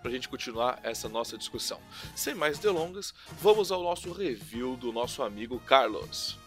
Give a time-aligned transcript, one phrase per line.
[0.00, 1.78] para a gente continuar essa nossa discussão.
[2.14, 6.38] Sem mais delongas, vamos ao nosso review do nosso amigo Carlos.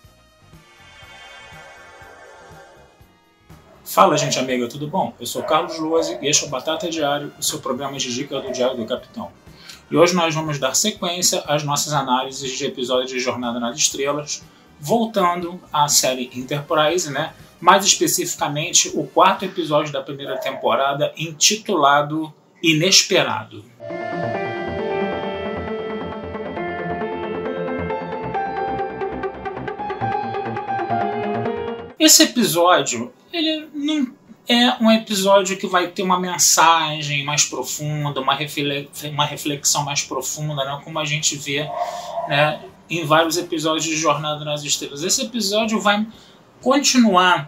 [3.85, 5.13] Fala, gente amiga, tudo bom?
[5.19, 8.41] Eu sou Carlos Luozi e este é o Batata Diário, o seu programa de dica
[8.41, 9.31] do Diário do Capitão.
[9.89, 14.43] E hoje nós vamos dar sequência às nossas análises de episódios de Jornada nas Estrelas,
[14.79, 17.35] voltando à série Enterprise, né?
[17.61, 22.33] Mais especificamente, o quarto episódio da primeira temporada, intitulado
[22.65, 23.63] Inesperado.
[31.99, 34.11] Esse episódio, ele não
[34.49, 40.81] é um episódio que vai ter uma mensagem mais profunda, uma, reflexão mais profunda, né?
[40.83, 41.69] como a gente vê
[42.27, 45.03] né, em vários episódios de Jornada nas Estrelas.
[45.03, 46.03] Esse episódio vai
[46.63, 47.47] continuar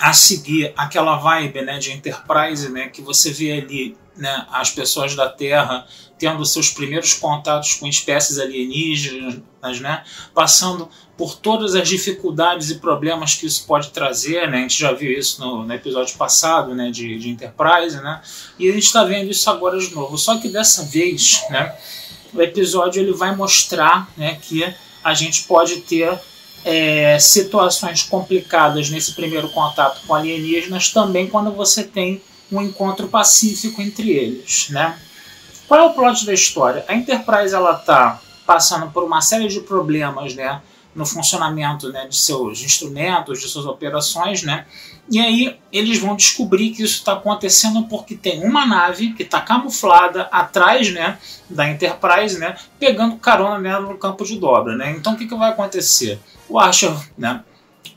[0.00, 5.14] a seguir aquela vibe né, de Enterprise né, que você vê ali né, as pessoas
[5.14, 5.86] da Terra
[6.18, 9.40] tendo seus primeiros contatos com espécies alienígenas,
[9.80, 14.48] né, passando por todas as dificuldades e problemas que isso pode trazer.
[14.48, 18.22] Né, a gente já viu isso no, no episódio passado né, de, de Enterprise, né,
[18.58, 20.16] e a gente está vendo isso agora de novo.
[20.16, 21.74] Só que dessa vez, né,
[22.32, 24.72] o episódio ele vai mostrar né, que
[25.02, 26.18] a gente pode ter
[26.64, 33.80] é, situações complicadas nesse primeiro contato com alienígenas também quando você tem um encontro pacífico
[33.80, 34.98] entre eles, né?
[35.66, 36.84] Qual é o plot da história?
[36.86, 40.60] A Enterprise ela está passando por uma série de problemas, né,
[40.94, 44.66] no funcionamento, né, de seus instrumentos, de suas operações, né?
[45.10, 49.40] E aí eles vão descobrir que isso está acontecendo porque tem uma nave que está
[49.40, 51.18] camuflada atrás né,
[51.50, 54.76] da Enterprise, né, pegando carona nela no campo de dobra.
[54.76, 54.92] Né?
[54.92, 56.20] Então o que, que vai acontecer?
[56.48, 57.42] O Archer, né,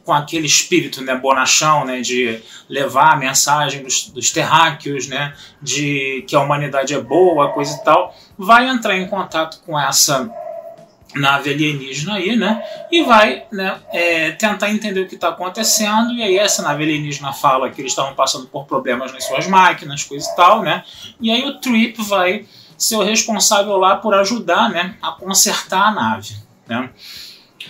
[0.04, 6.24] com aquele espírito né, bonachão né, de levar a mensagem dos, dos terráqueos, né, de
[6.28, 10.30] que a humanidade é boa, coisa e tal, vai entrar em contato com essa
[11.16, 12.62] nave alienígena aí, né?
[12.92, 16.14] E vai né, é, tentar entender o que está acontecendo.
[16.14, 20.04] E aí essa nave alienígena fala que eles estavam passando por problemas nas suas máquinas,
[20.04, 20.84] coisa e tal, né?
[21.20, 22.46] E aí o Trip vai
[22.78, 26.36] ser o responsável lá por ajudar, né, a consertar a nave,
[26.68, 26.90] né?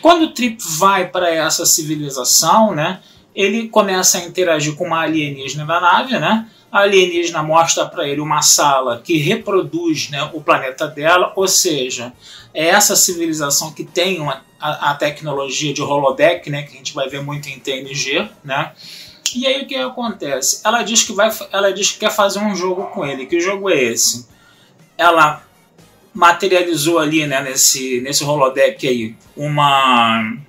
[0.02, 3.00] Quando o Trip vai para essa civilização, né,
[3.36, 6.48] ele começa a interagir com uma alienígena da nave, né?
[6.76, 12.12] A alienígena mostra para ele uma sala que reproduz né, o planeta dela, ou seja,
[12.54, 16.94] é essa civilização que tem uma, a, a, tecnologia de holodeck, né, que a gente
[16.94, 18.74] vai ver muito em TNG, né?
[19.34, 20.60] E aí o que acontece?
[20.66, 23.26] Ela diz que vai, ela diz que quer fazer um jogo com ele.
[23.26, 24.28] Que jogo é esse?
[24.98, 25.44] Ela
[26.14, 30.40] materializou ali, né, nesse nesse holodeck aí, uma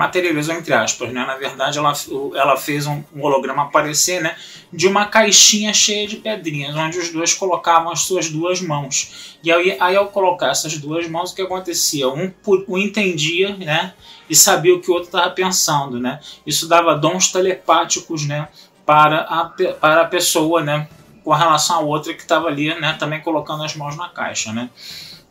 [0.00, 1.26] materializou entre aspas, né?
[1.26, 1.92] Na verdade, ela,
[2.34, 4.34] ela fez um, um, holograma aparecer, né?
[4.72, 9.36] De uma caixinha cheia de pedrinhas, onde os dois colocavam as suas duas mãos.
[9.44, 12.08] E aí, aí ao colocar essas duas mãos, o que acontecia?
[12.08, 12.32] Um,
[12.66, 13.92] um entendia, né?
[14.28, 16.18] E sabia o que o outro estava pensando, né?
[16.46, 18.48] Isso dava dons telepáticos, né?
[18.86, 19.44] Para a,
[19.78, 20.88] para a pessoa, né?
[21.22, 22.96] Com relação à outra que estava ali, né?
[22.98, 24.70] Também colocando as mãos na caixa, né?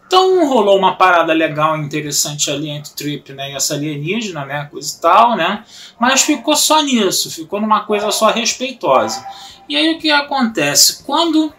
[0.09, 4.67] Então rolou uma parada legal e interessante ali entre Trip né, e essa alienígena, né,
[4.71, 5.63] coisa e tal, né?
[5.99, 9.23] Mas ficou só nisso, ficou numa coisa só respeitosa.
[9.69, 11.03] E aí o que acontece?
[11.03, 11.53] Quando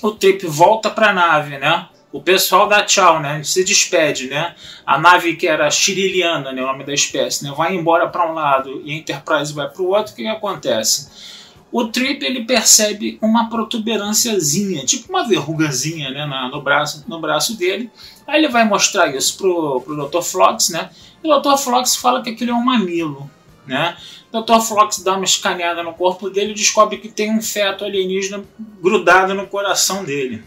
[0.00, 1.86] o Trip volta para a nave, né?
[2.10, 3.42] O pessoal dá tchau, né?
[3.44, 4.54] Se despede, né?
[4.86, 8.32] A nave que era chiriliana, né, o nome da espécie, né, vai embora para um
[8.32, 10.14] lado e a Enterprise vai para o outro.
[10.14, 11.35] O que, que acontece?
[11.78, 17.90] O Trip ele percebe uma protuberânciazinha, tipo uma verrugazinha né, no, braço, no braço dele.
[18.26, 20.22] Aí ele vai mostrar isso pro, pro Dr.
[20.22, 20.88] Flox, né?
[21.22, 21.58] E o Dr.
[21.58, 23.30] Flox fala que aquilo é um mamilo,
[23.66, 23.94] né?
[24.32, 24.60] O Dr.
[24.60, 28.42] Flox dá uma escaneada no corpo dele e descobre que tem um feto alienígena
[28.82, 30.42] grudado no coração dele.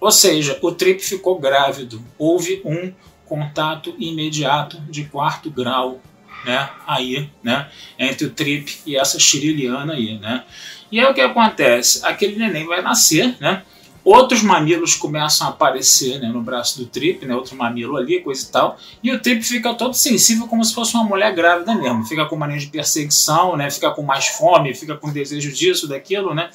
[0.00, 2.02] Ou seja, o Trip ficou grávido.
[2.18, 2.92] Houve um
[3.24, 6.00] contato imediato de quarto grau
[6.44, 7.68] né, aí, né,
[7.98, 10.44] entre o Trip e essa Shiriliana aí, né.
[10.90, 12.04] E aí o que acontece?
[12.04, 13.62] Aquele neném vai nascer, né,
[14.04, 18.44] outros mamilos começam a aparecer né, no braço do Trip, né, outro mamilo ali, coisa
[18.44, 22.04] e tal, e o Trip fica todo sensível como se fosse uma mulher grávida mesmo,
[22.04, 26.34] fica com mania de perseguição, né, fica com mais fome, fica com desejo disso, daquilo,
[26.34, 26.50] né,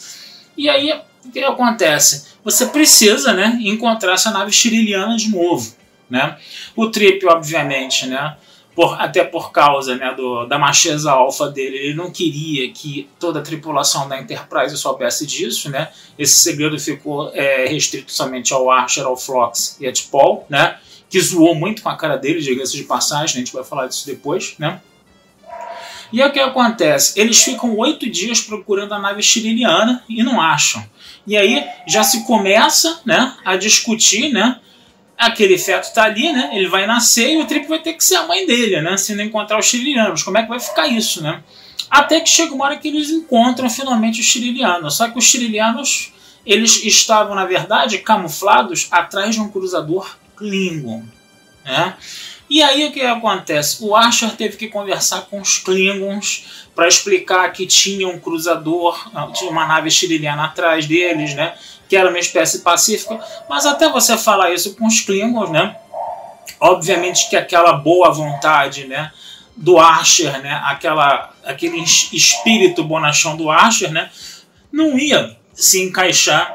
[0.57, 0.91] e aí
[1.23, 2.35] o que acontece?
[2.43, 5.73] Você precisa né, encontrar essa nave shiriliana de novo,
[6.09, 6.37] né,
[6.75, 8.35] o Trip, obviamente, né,
[8.77, 13.39] por, até por causa né, do, da macheza alfa dele, ele não queria que toda
[13.39, 15.89] a tripulação da Enterprise soubesse disso, né?
[16.15, 20.77] Esse segredo ficou é, restrito somente ao Archer, ao Flox e a T'Pol, né?
[21.09, 24.05] Que zoou muito com a cara dele, diga-se de passagem, a gente vai falar disso
[24.05, 24.79] depois, né?
[26.13, 27.19] E o que acontece?
[27.19, 30.85] Eles ficam oito dias procurando a nave chililiana e não acham.
[31.25, 34.59] E aí já se começa né, a discutir né,
[35.17, 36.51] aquele feto está ali, né?
[36.53, 38.95] Ele vai nascer e o Trip vai ter que ser a mãe dele, né?
[38.97, 40.23] Se não encontrar os chililianos.
[40.23, 41.41] Como é que vai ficar isso, né?
[41.89, 44.95] Até que chega uma hora que eles encontram finalmente os chililianos.
[44.95, 46.13] Só que os chililianos,
[46.45, 51.03] eles estavam, na verdade, camuflados atrás de um cruzador Klingon,
[51.65, 51.95] né?
[52.49, 53.83] E aí o que acontece?
[53.83, 59.51] O Archer teve que conversar com os Klingons para explicar que tinha um cruzador, tinha
[59.51, 61.53] uma nave chililiana atrás deles, né?
[61.87, 65.75] que era uma espécie pacífica, mas até você falar isso com os Klingons, né?
[66.59, 69.11] Obviamente que aquela boa vontade, né,
[69.55, 74.09] do Archer, né, aquela, aquele espírito bonachão do Archer, né,
[74.71, 76.53] não ia se encaixar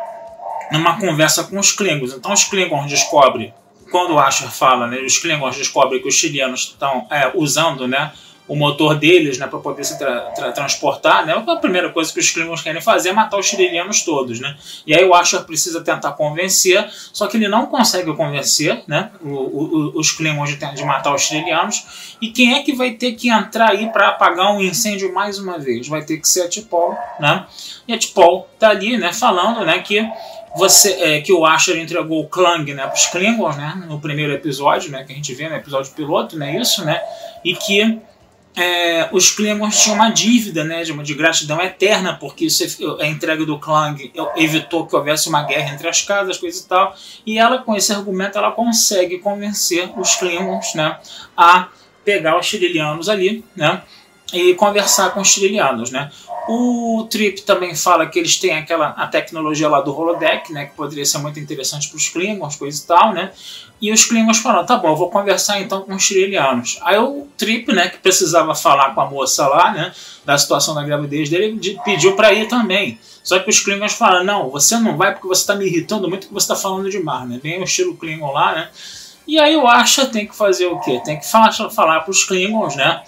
[0.73, 2.13] numa conversa com os Klingons.
[2.13, 3.55] Então os Klingons descobrem,
[3.93, 8.11] quando o Archer fala, né, os Klingons descobrem que os chilenos estão é, usando, né,
[8.49, 12.19] o motor deles né, para poder se tra tra transportar, né, a primeira coisa que
[12.19, 14.41] os Klingons querem fazer é matar os Shirilianos todos.
[14.41, 14.57] Né?
[14.87, 19.29] E aí o Asher precisa tentar convencer, só que ele não consegue convencer né, o,
[19.29, 22.17] o, os Klingons de, de, matar os Shirilianos.
[22.21, 25.59] E quem é que vai ter que entrar aí para apagar um incêndio mais uma
[25.59, 25.87] vez?
[25.87, 26.97] Vai ter que ser a T'Pol.
[27.21, 27.47] Né?
[27.87, 30.07] E a T'Pol está ali né, falando né, que
[30.57, 34.33] você é, que o Asher entregou o Klang né, para os Klingons né, no primeiro
[34.33, 37.03] episódio, né, que a gente vê no episódio piloto, né, isso, né,
[37.45, 38.01] e que
[38.55, 42.65] é, os Klingons tinham uma dívida né, de, de gratidão eterna, porque isso,
[43.01, 46.95] a entrega do Klang evitou que houvesse uma guerra entre as casas, coisa e tal.
[47.25, 50.99] E ela, com esse argumento, ela consegue convencer os Klingons né,
[51.37, 51.69] a
[52.05, 53.83] pegar os Shirilianos ali né,
[54.35, 55.91] e conversar com os Shirilianos.
[55.91, 56.11] Né.
[56.49, 60.75] O Trip também fala que eles têm aquela a tecnologia lá do holodeck, né, que
[60.75, 63.31] poderia ser muito interessante para os Klingons, coisa e tal, né?
[63.81, 66.79] E os Klingons falaram, tá bom, vou conversar então com os Shirelianos.
[66.83, 69.93] Aí o Trip, né, que precisava falar com a moça lá, né,
[70.25, 72.99] da situação da gravidez dele, pediu para ir também.
[73.23, 76.27] Só que os Klingons falaram, não, você não vai porque você está me irritando muito
[76.27, 77.41] que você está falando demais, né?
[77.41, 78.69] Vem o estilo Klingon lá, né?
[79.27, 81.01] E aí o Asha tem que fazer o quê?
[81.05, 83.03] Tem que falar para os Klingons, né?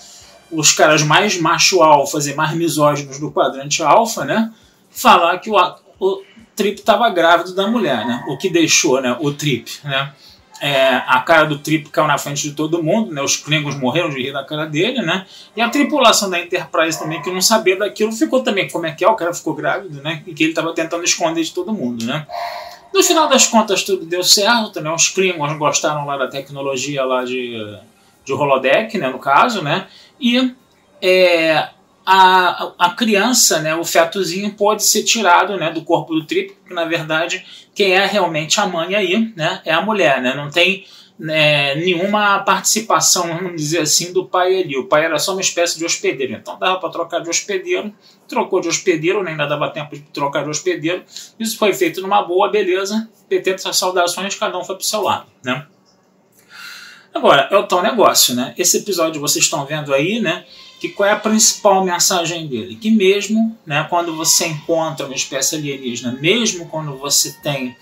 [0.54, 4.52] Os caras mais macho alfas e mais misóginos do quadrante alfa, né?
[4.90, 5.56] Falar que o,
[6.00, 6.22] o
[6.54, 8.24] Trip estava grávido da mulher, né?
[8.28, 9.16] O que deixou, né?
[9.20, 10.12] O Trip, né?
[10.60, 13.20] É, a cara do Trip caiu na frente de todo mundo, né?
[13.20, 15.26] Os Klingons morreram de rir da cara dele, né?
[15.56, 19.04] E a tripulação da Enterprise também, que não sabia daquilo, ficou também como é que
[19.04, 20.22] é, o cara ficou grávido, né?
[20.26, 22.26] E que ele estava tentando esconder de todo mundo, né?
[22.94, 24.90] No final das contas, tudo deu certo, né?
[24.90, 27.56] Os Klingons gostaram lá da tecnologia lá de,
[28.24, 29.08] de holodeck, né?
[29.10, 29.88] No caso, né?
[30.20, 30.54] E
[31.02, 31.68] é,
[32.06, 36.74] a, a criança, né, o fetozinho, pode ser tirado né, do corpo do trip, porque
[36.74, 37.44] na verdade
[37.74, 40.84] quem é realmente a mãe aí né, é a mulher, né, não tem
[41.18, 44.76] né, nenhuma participação, vamos dizer assim, do pai ali.
[44.76, 47.92] O pai era só uma espécie de hospedeiro, então dava para trocar de hospedeiro,
[48.28, 51.04] trocou de hospedeiro, nem ainda dava tempo de trocar de hospedeiro.
[51.38, 53.08] Isso foi feito numa boa, beleza.
[53.28, 55.26] PT saudações, cada um foi para o seu lado.
[55.42, 55.64] Né?
[57.14, 58.52] Agora, é o tal negócio, né?
[58.58, 60.44] Esse episódio vocês estão vendo aí, né?
[60.80, 62.74] Que qual é a principal mensagem dele?
[62.74, 67.76] Que mesmo, né, quando você encontra uma espécie alienígena, mesmo quando você tem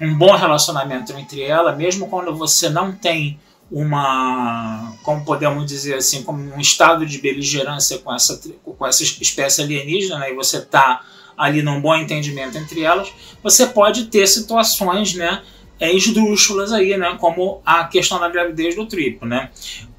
[0.00, 3.38] um bom relacionamento entre ela, mesmo quando você não tem
[3.70, 9.60] uma, como podemos dizer assim, como um estado de beligerância com essa, com essa espécie
[9.60, 11.04] alienígena, né, e você está
[11.36, 13.08] ali num bom entendimento entre elas,
[13.42, 15.42] você pode ter situações, né,
[15.80, 17.16] é, esdrúxulas aí, né?
[17.20, 19.50] Como a questão da gravidez do Tripo, né?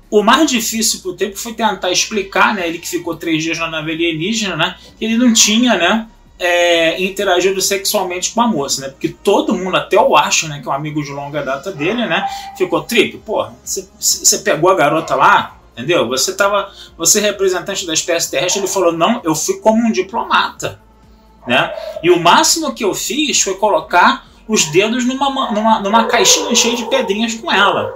[0.09, 2.67] O mais difícil para o Tripo foi tentar explicar, né?
[2.67, 4.75] Ele que ficou três dias na nave alienígena, né?
[4.97, 6.07] Que ele não tinha, né?
[6.37, 8.89] É, interagido sexualmente com a moça, né?
[8.89, 10.59] Porque todo mundo, até o Acho, né?
[10.61, 12.25] Que é um amigo de longa data dele, né?
[12.57, 16.07] Ficou, Trip, pô, você pegou a garota lá, entendeu?
[16.07, 20.79] Você tava, você representante da espécie terrestre, ele falou, não, eu fui como um diplomata,
[21.45, 21.73] né?
[22.01, 26.75] E o máximo que eu fiz foi colocar os dedos numa, numa, numa caixinha cheia
[26.75, 27.93] de pedrinhas com ela.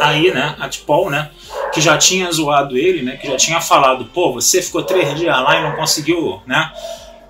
[0.00, 1.30] Aí, né, a T'Pol, né,
[1.72, 3.16] que já tinha zoado ele, né?
[3.16, 6.72] Que já tinha falado, pô, você ficou três dias lá e não conseguiu, né?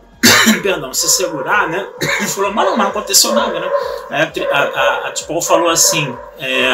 [0.62, 1.86] Perdão, se segurar, né?
[2.00, 3.70] Ele falou, mas não, não aconteceu nada, né?
[4.10, 6.70] A, a, a, falou assim, é,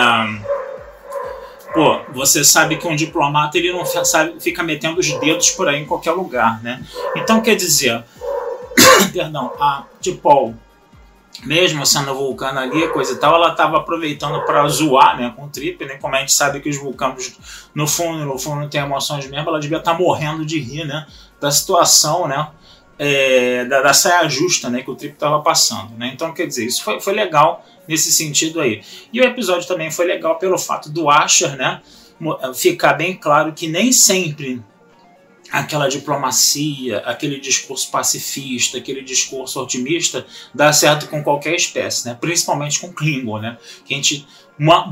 [1.72, 5.80] pô, você sabe que um diplomata ele não sabe, fica metendo os dedos por aí
[5.80, 6.82] em qualquer lugar, né?
[7.16, 8.04] Então quer dizer,
[9.12, 10.54] perdão, a Tipol
[11.44, 15.48] mesmo sendo vulcano ali, coisa e tal, ela estava aproveitando para zoar né, com o
[15.48, 15.96] Trip, né?
[15.96, 17.36] Como a gente sabe que os vulcanos,
[17.74, 20.84] no fundo, no fundo, não tem emoções mesmo, ela devia estar tá morrendo de rir,
[20.84, 21.06] né?
[21.40, 22.48] Da situação, né?
[22.98, 25.96] É, da, da, saia justa né, que o Trip estava passando.
[25.96, 26.10] Né?
[26.14, 28.82] Então, quer dizer, isso foi, foi legal nesse sentido aí.
[29.12, 31.80] E o episódio também foi legal pelo fato do Asher né,
[32.54, 34.62] ficar bem claro que nem sempre
[35.52, 42.16] aquela diplomacia, aquele discurso pacifista, aquele discurso otimista dá certo com qualquer espécie, né?
[42.18, 43.58] principalmente com Klingon, né?
[43.84, 44.26] que a gente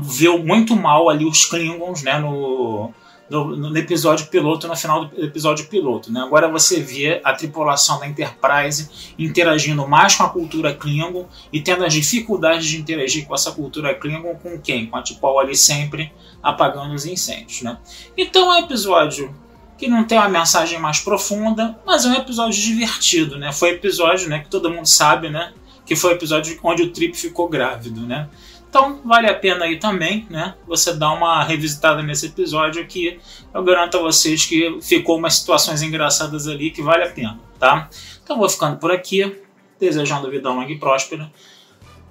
[0.03, 2.19] viu muito mal ali os Klingons né?
[2.19, 2.93] no,
[3.27, 6.11] no, no, episódio piloto, no final do episódio piloto.
[6.11, 6.21] Né?
[6.21, 11.83] Agora você vê a tripulação da Enterprise interagindo mais com a cultura Klingon e tendo
[11.83, 14.85] as dificuldades de interagir com essa cultura Klingon com quem?
[14.85, 16.13] Com a Tipol ali sempre
[16.43, 17.63] apagando os incêndios.
[17.63, 17.79] Né?
[18.15, 19.33] Então é um episódio
[19.81, 23.51] que não tem uma mensagem mais profunda, mas é um episódio divertido, né?
[23.51, 27.17] Foi episódio, né, que todo mundo sabe, né, que foi o episódio onde o Trip
[27.17, 28.29] ficou grávido, né?
[28.69, 30.53] Então vale a pena aí também, né?
[30.67, 33.19] Você dar uma revisitada nesse episódio que
[33.51, 37.89] eu garanto a vocês que ficou umas situações engraçadas ali que vale a pena, tá?
[38.23, 39.35] Então vou ficando por aqui,
[39.79, 41.31] desejando vida longa e próspera.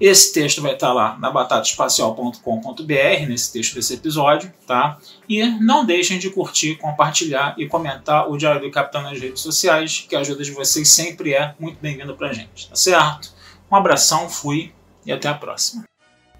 [0.01, 4.97] Esse texto vai estar lá na batataespacial.com.br, nesse texto desse episódio, tá?
[5.29, 10.03] E não deixem de curtir, compartilhar e comentar o Diário do Capitão nas redes sociais,
[10.09, 13.31] que a ajuda de vocês sempre é muito bem-vinda pra gente, tá certo?
[13.71, 14.73] Um abração, fui
[15.05, 15.90] e até a próxima.